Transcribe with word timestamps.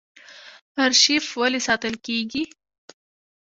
ارشیف 0.83 1.25
ولې 1.39 1.59
ساتل 1.67 1.93
کیږي؟ 2.05 2.43